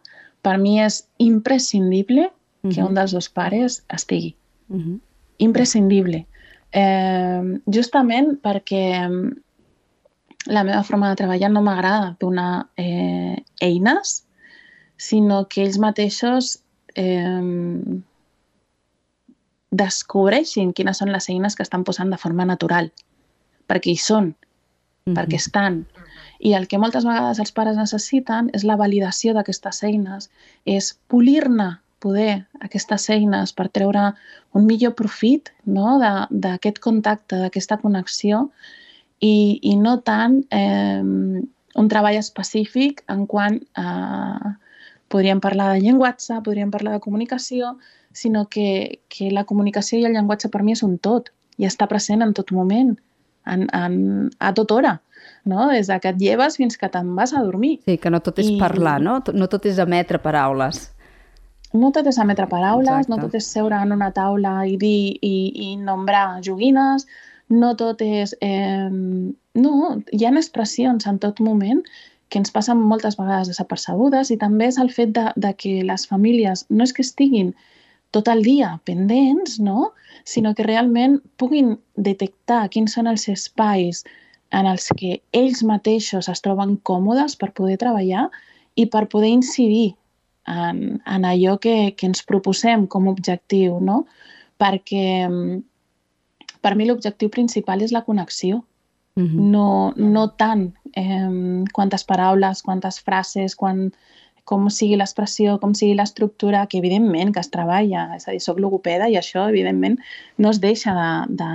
[0.46, 2.32] Per mi és imprescindible uh
[2.70, 2.74] -huh.
[2.74, 4.36] que un dels dos pares estigui.
[4.70, 5.00] Uh -huh.
[5.38, 6.26] Imprescindible.
[6.72, 9.10] Eh, justament perquè
[10.46, 14.26] la meva forma de treballar no m'agrada donar eh, eines
[14.98, 16.60] sinó que ells mateixos
[16.96, 18.02] eh,
[19.72, 22.92] descobreixin quines són les eines que estan posant de forma natural,
[23.68, 24.34] perquè hi són, mm
[25.06, 25.16] -hmm.
[25.16, 25.86] perquè estan.
[26.40, 30.30] I el que moltes vegades els pares necessiten és la validació d'aquestes eines,
[30.66, 34.14] és polir-ne poder aquestes eines per treure
[34.56, 35.98] un millor profit no?
[36.32, 38.46] d'aquest contacte, d'aquesta connexió
[39.20, 44.56] i, i no tant eh, un treball específic en quant a
[45.10, 47.74] podríem parlar de llenguatge, podríem parlar de comunicació,
[48.14, 51.88] sinó que, que la comunicació i el llenguatge per mi és un tot i està
[51.90, 52.94] present en tot moment,
[53.50, 53.96] en, en,
[54.38, 54.94] a tota hora,
[55.46, 55.68] no?
[55.70, 57.80] des de que et lleves fins que te'n vas a dormir.
[57.86, 58.58] Sí, que no tot és I...
[58.62, 59.20] parlar, no?
[59.34, 60.90] No tot és emetre paraules.
[61.74, 63.14] No tot és emetre paraules, Exacte.
[63.14, 65.36] no tot és seure en una taula i dir i,
[65.70, 67.06] i nombrar joguines,
[67.50, 68.36] no tot és...
[68.42, 68.90] Eh,
[69.60, 69.74] no,
[70.14, 71.84] hi ha expressions en tot moment
[72.30, 76.06] que ens passen moltes vegades desapercebudes i també és el fet de, de que les
[76.10, 77.54] famílies no és que estiguin
[78.16, 79.92] tot el dia pendents, no?
[80.26, 84.04] sinó que realment puguin detectar quins són els espais
[84.52, 88.30] en els que ells mateixos es troben còmodes per poder treballar
[88.76, 89.94] i per poder incidir
[90.50, 94.06] en, en allò que, que ens proposem com a objectiu, no?
[94.60, 95.60] Perquè mm,
[96.62, 98.64] per mi l'objectiu principal és la connexió
[99.20, 99.52] -huh.
[99.52, 103.90] no, no tant eh, quantes paraules, quantes frases, quan,
[104.44, 108.60] com sigui l'expressió, com sigui l'estructura, que evidentment que es treballa, és a dir, soc
[108.60, 110.00] logopeda i això evidentment
[110.38, 111.52] no es deixa de, de,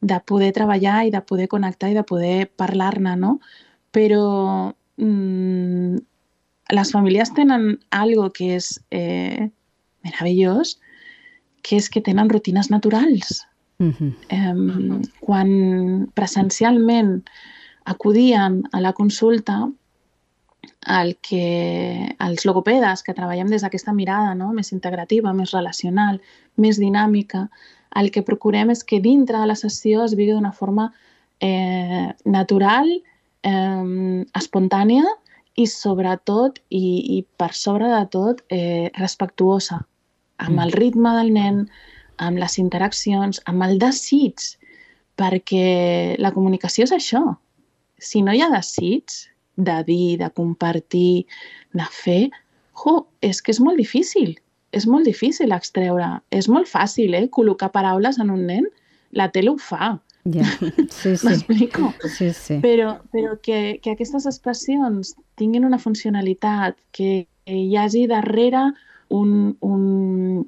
[0.00, 3.38] de poder treballar i de poder connectar i de poder parlar-ne, no?
[3.92, 5.96] Però mm,
[6.70, 9.50] les famílies tenen algo que és eh,
[10.06, 10.78] meravellós,
[11.62, 13.44] que és que tenen rutines naturals.
[13.80, 14.12] Uh -huh.
[14.28, 17.24] eh, quan presencialment
[17.84, 19.68] acudien a la consulta,
[20.86, 24.52] el que els logopedes que treballem des d'aquesta mirada no?
[24.52, 26.20] més integrativa, més relacional,
[26.56, 27.48] més dinàmica,
[27.98, 30.90] el que procurem és que dintre de la sessió es vigui d'una forma
[31.40, 32.90] eh, natural,
[33.42, 35.04] eh, espontània
[35.58, 39.80] i sobretot, i, i per sobre de tot, eh, respectuosa
[40.40, 40.62] amb mm.
[40.64, 41.64] el ritme del nen,
[42.20, 44.40] amb les interaccions, amb el desig,
[45.20, 47.22] perquè la comunicació és això.
[48.00, 49.12] Si no hi ha desig
[49.60, 51.26] de dir, de compartir,
[51.76, 52.30] de fer,
[52.80, 54.38] jo, és que és molt difícil.
[54.76, 56.20] És molt difícil extreure.
[56.30, 57.26] És molt fàcil, eh?
[57.32, 58.68] Col·locar paraules en un nen.
[59.16, 59.96] La tele ho fa.
[60.28, 60.44] Ja,
[60.92, 61.26] sí, sí.
[61.26, 61.90] M'explico?
[62.04, 62.60] Sí, sí.
[62.62, 68.68] Però, però que, que aquestes expressions tinguin una funcionalitat, que hi hagi darrere
[69.10, 70.44] un, un,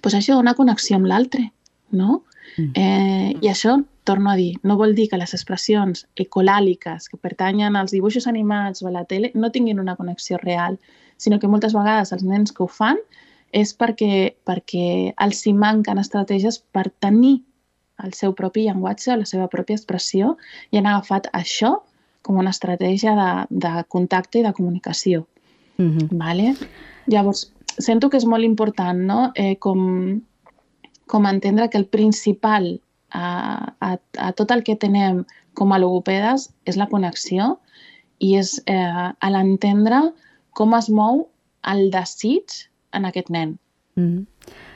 [0.00, 1.50] pues això, una connexió amb l'altre,
[1.90, 2.22] no?
[2.56, 2.70] Mm.
[2.74, 3.76] Eh, I això,
[4.08, 8.82] torno a dir, no vol dir que les expressions ecolàliques que pertanyen als dibuixos animats
[8.82, 10.78] o a la tele no tinguin una connexió real,
[11.20, 12.98] sinó que moltes vegades els nens que ho fan
[13.52, 17.40] és perquè, perquè els hi manquen estratègies per tenir
[18.04, 20.36] el seu propi llenguatge, la seva pròpia expressió,
[20.70, 21.76] i han agafat això
[22.22, 23.30] com una estratègia de,
[23.66, 25.26] de contacte i de comunicació.
[25.78, 26.08] Mm -hmm.
[26.18, 26.54] vale?
[27.06, 29.32] Llavors, sento que és molt important, no?
[29.34, 30.20] Eh, com,
[31.06, 36.50] com entendre que el principal a, a, a tot el que tenem com a logopedes
[36.64, 37.58] és la connexió
[38.18, 40.12] i és eh, a l'entendre
[40.52, 41.28] com es mou
[41.72, 43.56] el desig en aquest nen.
[43.98, 44.24] Mm.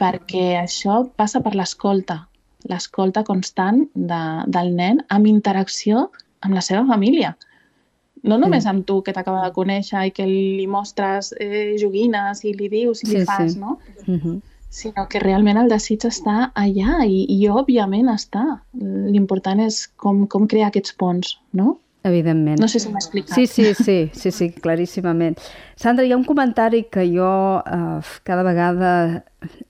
[0.00, 2.24] Perquè això passa per l'escolta,
[2.70, 6.08] l'escolta constant de, del nen amb interacció
[6.44, 7.34] amb la seva família.
[8.24, 12.54] No només amb tu, que t'acaba de conèixer i que li mostres eh, joguines i
[12.56, 13.60] li dius i sí, li fas, sí.
[13.60, 13.78] no?
[14.06, 14.20] Mhm.
[14.22, 14.40] -huh.
[14.74, 18.60] Sinó que realment el desig està allà i, i òbviament està.
[19.14, 21.78] L'important és com, com crear aquests ponts, no?
[22.04, 22.60] Evidentment.
[22.60, 23.32] No sé si m'ha explicat.
[23.34, 25.38] Sí, sí, sí, sí, sí, claríssimament.
[25.80, 27.30] Sandra, hi ha un comentari que jo
[27.64, 28.90] eh, cada vegada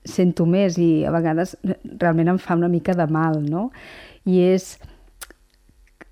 [0.03, 3.69] sento més i a vegades realment em fa una mica de mal, no?
[4.27, 4.73] I és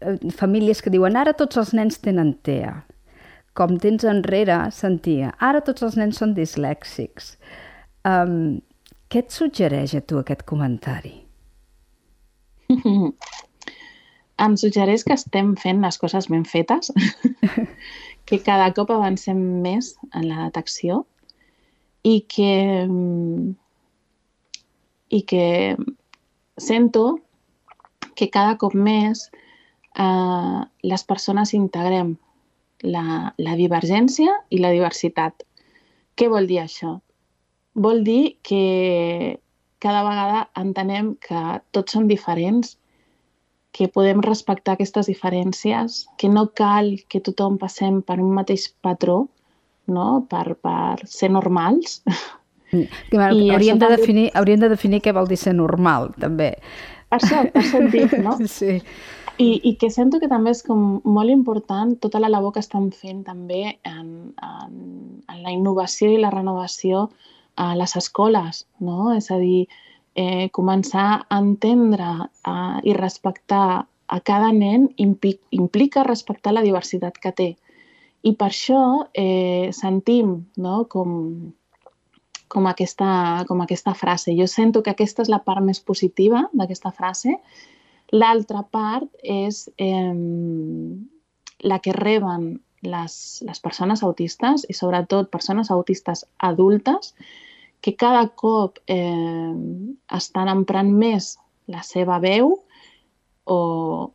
[0.04, 2.76] Eh, famílies que diuen ara tots els nens tenen TEA.
[3.58, 7.36] Com temps enrere sentia, ara tots els nens són dislèxics.
[8.04, 8.62] Um,
[9.14, 11.14] què et suggereix a tu aquest comentari?
[14.41, 16.91] em suggereix que estem fent les coses ben fetes,
[18.28, 21.04] que cada cop avancem més en la detecció
[22.04, 22.54] i que,
[25.10, 25.46] i que
[26.58, 27.06] sento
[28.15, 29.30] que cada cop més
[29.98, 32.15] eh, les persones integrem
[32.84, 35.46] la, la divergència i la diversitat.
[36.15, 36.98] Què vol dir això?
[37.74, 39.39] Vol dir que
[39.84, 41.39] cada vegada entenem que
[41.76, 42.78] tots som diferents,
[43.74, 49.24] que podem respectar aquestes diferències, que no cal que tothom passem per un mateix patró,
[49.90, 50.08] no?
[50.30, 52.02] per, per ser normals.
[52.72, 52.86] Mm.
[53.14, 56.54] I hauríem, de definir, hauríem de definir què vol dir ser normal, també.
[57.10, 58.38] Per això, per això dic, no?
[58.60, 58.80] Sí.
[59.42, 62.92] I, I que sento que també és com molt important tota la labor que estan
[62.94, 64.76] fent també en, en,
[65.26, 67.08] en la innovació i la renovació
[67.58, 69.10] a les escoles, no?
[69.18, 69.66] És a dir,
[70.15, 77.32] eh, començar a entendre eh, i respectar a cada nen implica respectar la diversitat que
[77.32, 77.49] té.
[78.23, 80.86] I per això eh, sentim no?
[80.89, 81.52] com,
[82.47, 84.36] com, aquesta, com aquesta frase.
[84.38, 87.39] Jo sento que aquesta és la part més positiva d'aquesta frase
[88.13, 90.13] L'altra part és eh,
[91.65, 92.52] la que reben
[92.86, 93.15] les,
[93.47, 97.15] les persones autistes i sobretot persones autistes adultes
[97.84, 99.54] que cada cop eh,
[100.15, 101.34] estan emprant més
[101.67, 102.54] la seva veu
[103.43, 103.58] o,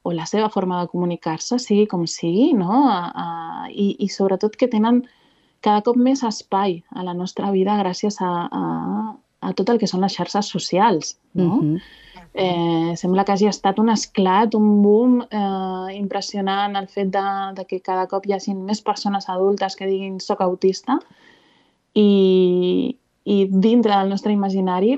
[0.01, 2.73] o la seva forma de comunicar-se, sigui com sigui, no?
[2.89, 3.27] A, a,
[3.69, 5.03] i, i sobretot que tenen
[5.61, 8.63] cada cop més espai a la nostra vida gràcies a, a,
[9.45, 11.19] a tot el que són les xarxes socials.
[11.35, 11.59] No?
[11.59, 11.83] Mm -hmm.
[12.35, 17.67] eh, sembla que hagi estat un esclat, un boom eh, impressionant el fet de, de
[17.67, 20.99] que cada cop hi hagi més persones adultes que diguin soc autista
[21.93, 22.97] i,
[23.29, 24.95] i dintre del nostre imaginari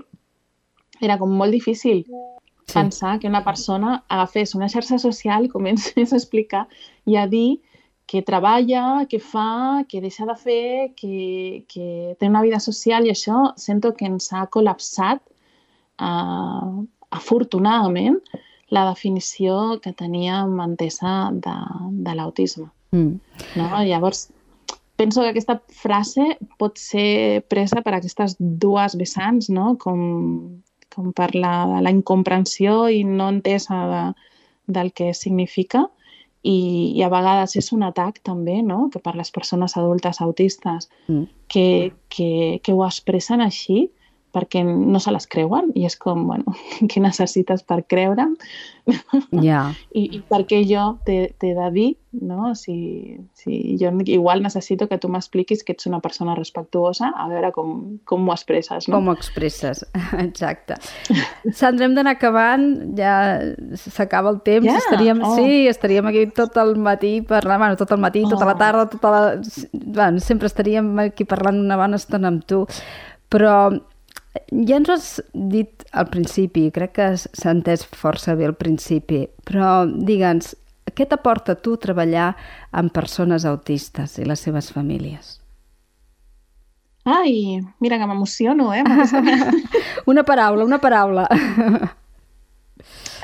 [1.01, 2.74] era com molt difícil sí.
[2.74, 6.66] pensar que una persona agafés una xarxa social i comencés a explicar
[7.07, 7.61] i a dir
[8.11, 13.12] que treballa, que fa, que deixa de fer, que, que té una vida social i
[13.12, 15.22] això sento que ens ha col·lapsat,
[16.03, 16.81] uh,
[17.14, 18.18] afortunadament,
[18.74, 21.55] la definició que teníem entesa de,
[22.03, 22.66] de l'autisme.
[22.91, 23.14] Mm.
[23.61, 23.70] No?
[23.87, 24.26] Llavors,
[25.01, 29.73] penso que aquesta frase pot ser presa per aquestes dues vessants, no?
[29.81, 30.03] com,
[30.93, 34.03] com per la, la incomprensió i no entesa de,
[34.77, 35.87] del que significa,
[36.43, 40.89] i, i a vegades és un atac també, no?, que per les persones adultes autistes
[41.09, 41.25] mm.
[41.53, 41.67] que,
[42.13, 42.31] que,
[42.65, 43.89] que ho expressen així,
[44.35, 46.55] perquè no se les creuen i és com, bueno,
[46.91, 48.37] què necessites per creure'm?
[49.31, 49.74] Yeah.
[49.99, 51.91] I, I per què jo t'he de dir,
[52.26, 52.55] no?
[52.59, 57.53] Si, si jo igual necessito que tu m'expliquis que ets una persona respectuosa, a veure
[57.55, 57.74] com,
[58.05, 58.99] com ho expresses, no?
[58.99, 59.85] Com ho expresses,
[60.26, 60.78] exacte.
[61.53, 62.66] Sandra, hem d'anar acabant,
[62.99, 63.14] ja
[63.78, 64.81] s'acaba el temps, yeah?
[64.83, 65.37] estaríem, oh.
[65.39, 68.33] sí, estaríem aquí tot el matí parlant, bueno, tot el matí, oh.
[68.35, 68.61] tota la oh.
[68.64, 69.22] tarda, tota la...
[69.72, 72.64] Bueno, sempre estaríem aquí parlant una bona estona amb tu,
[73.31, 73.70] però
[74.35, 79.24] ja ens ho has dit al principi, crec que s'ha entès força bé al principi,
[79.47, 80.55] però digue'ns,
[80.95, 82.33] què t'aporta tu treballar
[82.74, 85.39] amb persones autistes i les seves famílies?
[87.11, 88.85] Ai, mira que m'emociono, eh?
[90.11, 91.26] una paraula, una paraula.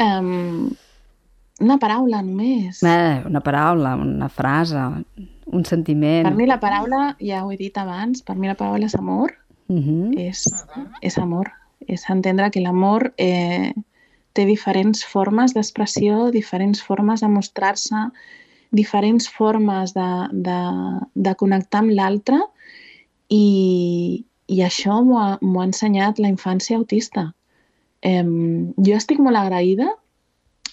[0.01, 0.71] um,
[1.61, 2.83] una paraula només.
[2.83, 4.87] Eh, una paraula, una frase,
[5.47, 6.27] un sentiment.
[6.27, 9.37] Per mi la paraula, ja ho he dit abans, per mi la paraula és amor
[9.69, 10.19] uh -huh.
[10.19, 10.47] és,
[11.03, 11.53] és amor.
[11.87, 13.73] És entendre que l'amor eh,
[14.33, 18.11] té diferents formes d'expressió, diferents formes de mostrar-se,
[18.71, 20.61] diferents formes de, de,
[21.15, 22.39] de connectar amb l'altre
[23.29, 27.33] i, i això m'ho ha, ha ensenyat la infància autista.
[28.03, 28.25] Eh,
[28.77, 29.87] jo estic molt agraïda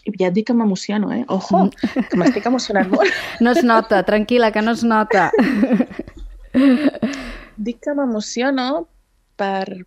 [0.03, 1.23] i ja et dic que m'emociono, eh?
[1.31, 1.69] Ojo,
[2.09, 3.11] que m'estic emocionant molt.
[3.43, 5.29] No es nota, tranquil·la, que no es nota.
[7.58, 8.86] dic que m'emociono
[9.39, 9.84] per,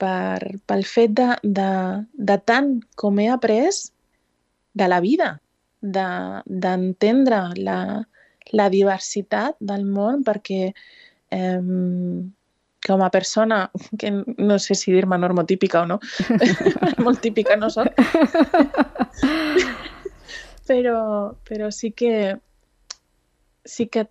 [0.00, 1.70] per, pel fet de, de,
[2.12, 3.70] de tant com he après
[4.72, 5.38] de la vida,
[5.80, 7.78] d'entendre de, la,
[8.52, 11.60] la diversitat del món, perquè eh,
[12.86, 13.62] com a persona,
[13.98, 15.98] que no sé si dir-me normotípica o no,
[17.04, 17.90] molt típica no soc,
[20.70, 21.00] però,
[21.48, 22.38] però sí que
[23.64, 24.06] sí que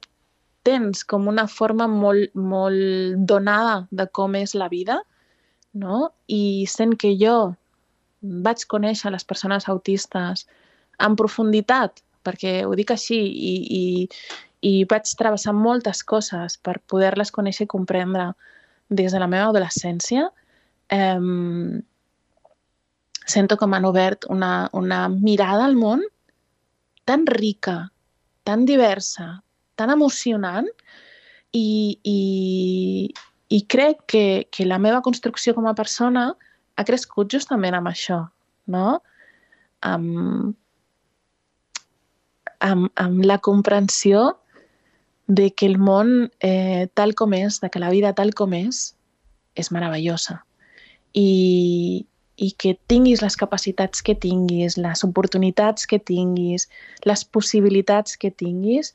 [0.69, 4.99] tens com una forma molt, molt donada de com és la vida,
[5.73, 6.09] no?
[6.27, 7.55] I sent que jo
[8.21, 10.45] vaig conèixer les persones autistes
[10.99, 13.83] en profunditat, perquè ho dic així, i, i,
[14.69, 18.31] i vaig travessar moltes coses per poder-les conèixer i comprendre
[18.89, 20.27] des de la meva adolescència,
[20.91, 21.81] eh,
[23.29, 26.03] sento que m'han obert una, una mirada al món
[27.05, 27.91] tan rica,
[28.43, 29.39] tan diversa,
[29.79, 30.67] tan emocionant
[31.55, 32.19] i, i,
[33.49, 36.29] i crec que, que la meva construcció com a persona
[36.75, 38.19] ha crescut justament amb això,
[38.71, 38.99] no?
[39.87, 40.53] Amb,
[42.59, 44.27] amb, amb la comprensió
[45.29, 48.93] de que el món eh, tal com és, de que la vida tal com és,
[49.55, 50.39] és meravellosa.
[51.13, 52.05] I,
[52.39, 56.67] i que tinguis les capacitats que tinguis, les oportunitats que tinguis,
[57.05, 58.93] les possibilitats que tinguis,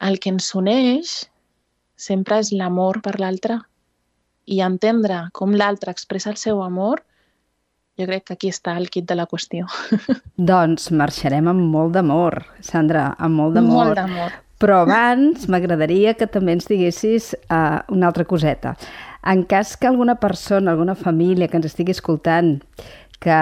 [0.00, 1.16] el que ens uneix
[1.96, 3.60] sempre és l'amor per l'altre
[4.46, 7.02] i entendre com l'altre expressa el seu amor,
[7.98, 9.66] jo crec que aquí està el kit de la qüestió.
[10.50, 13.80] Doncs marxarem amb molt d'amor, Sandra, amb molt d'amor.
[13.80, 14.36] Molt d'amor.
[14.60, 18.76] Però abans m'agradaria que també ens diguessis uh, una altra coseta.
[19.26, 22.54] En cas que alguna persona, alguna família que ens estigui escoltant
[23.20, 23.36] que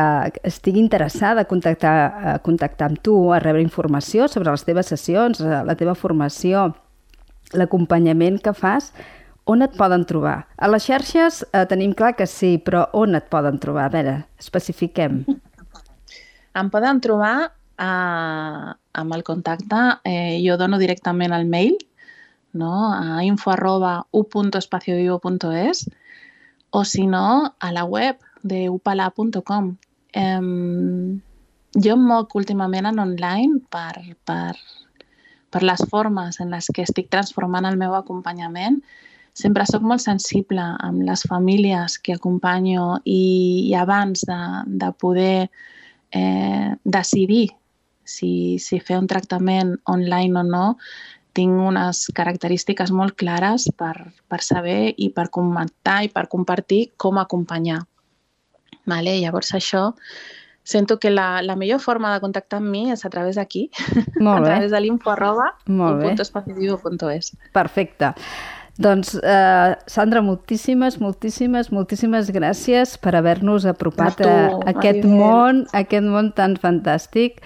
[0.46, 1.94] estigui interessada a contactar,
[2.34, 6.70] a contactar amb tu, a rebre informació sobre les teves sessions, la teva formació,
[7.54, 8.92] l'acompanyament que fas,
[9.44, 10.46] on et poden trobar?
[10.56, 13.88] A les xarxes eh, tenim clar que sí, però on et poden trobar?
[13.88, 15.24] A veure, especifiquem.
[16.54, 18.70] Em poden trobar eh,
[19.02, 21.76] amb el contacte, eh, jo dono directament el mail,
[22.54, 22.92] no?
[22.94, 25.88] a info arroba u.espaciovivo.es
[26.70, 29.72] o si no, a la web de upala.com.
[30.12, 30.40] Eh,
[31.74, 34.54] jo em moc últimament en online per, per,
[35.50, 38.78] per les formes en les que estic transformant el meu acompanyament.
[39.34, 45.48] Sempre sóc molt sensible amb les famílies que acompanyo i, i abans de, de poder
[46.14, 47.48] eh, decidir
[48.04, 50.66] si, si fer un tractament online o no,
[51.34, 57.18] tinc unes característiques molt clares per, per saber i per comentar i per compartir com
[57.18, 57.80] acompanyar.
[58.86, 59.18] Vale?
[59.20, 59.92] Llavors això,
[60.64, 63.68] sento que la, la millor forma de contactar amb mi és a través d'aquí,
[64.20, 65.54] a través de l'info arroba
[67.14, 67.32] .es.
[67.52, 68.14] Perfecte.
[68.76, 75.84] Doncs, eh, Sandra, moltíssimes, moltíssimes, moltíssimes gràcies per haver-nos apropat a, a aquest món, a
[75.84, 77.38] aquest món tan fantàstic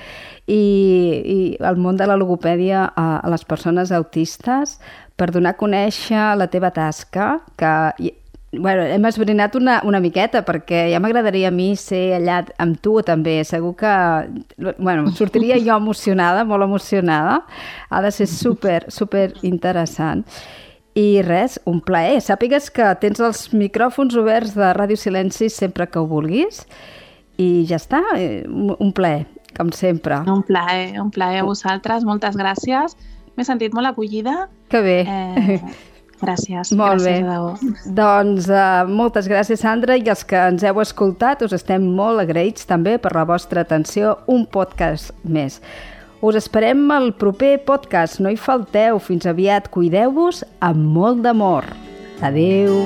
[0.48, 4.78] i, i el món de la logopèdia a, a les persones autistes
[5.20, 7.74] per donar a conèixer la teva tasca, que
[8.50, 12.94] Bueno, hem esbrinat una, una miqueta perquè ja m'agradaria a mi ser allà amb tu
[13.04, 13.42] també.
[13.44, 13.90] Segur que...
[14.78, 17.42] Bueno, sortiria jo emocionada, molt emocionada.
[17.90, 20.24] Ha de ser super, super interessant.
[20.96, 22.22] I res, un plaer.
[22.24, 26.64] Sàpigues que tens els micròfons oberts de Ràdio Silenci sempre que ho vulguis.
[27.38, 29.28] I ja està, eh, un plaer,
[29.58, 30.22] com sempre.
[30.26, 32.08] Un plaer, un plaer a vosaltres.
[32.08, 32.96] Moltes gràcies.
[33.36, 34.48] M'he sentit molt acollida.
[34.72, 34.98] Que bé.
[35.04, 35.60] Eh,
[36.18, 36.72] Gràcies.
[36.74, 37.28] Molt gràcies, bé.
[37.28, 37.92] Adeu.
[37.98, 42.66] Doncs uh, moltes gràcies, Sandra, i els que ens heu escoltat us estem molt agraïts
[42.68, 44.16] també per la vostra atenció.
[44.26, 45.60] Un podcast més.
[46.20, 48.18] Us esperem al proper podcast.
[48.18, 48.98] No hi falteu.
[48.98, 49.70] Fins aviat.
[49.70, 51.70] Cuideu-vos amb molt d'amor.
[52.26, 52.82] Adeu.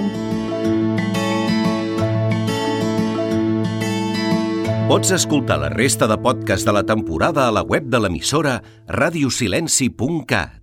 [4.93, 8.59] Pots escoltar la resta de podcast de la temporada a la web de l'emissora
[8.93, 10.62] radiosilenci.cat.